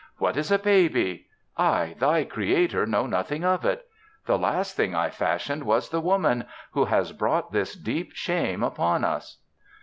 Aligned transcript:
What 0.17 0.35
is 0.35 0.51
a 0.51 0.57
baby? 0.57 1.27
I, 1.59 1.95
thy 1.99 2.23
Creator, 2.23 2.87
know 2.87 3.05
nothing 3.05 3.45
of 3.45 3.63
it. 3.63 3.85
The 4.25 4.35
last 4.39 4.75
thing 4.75 4.95
I 4.95 5.11
fashioned 5.11 5.63
was 5.63 5.89
the 5.89 6.01
Woman, 6.01 6.45
who 6.71 6.85
has 6.85 7.11
brought 7.11 7.51
this 7.51 7.75
deep 7.75 8.13
shame 8.15 8.63
upon 8.63 9.03
Us." 9.03 9.37